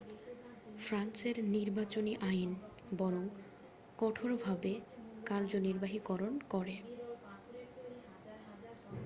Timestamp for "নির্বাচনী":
1.51-2.13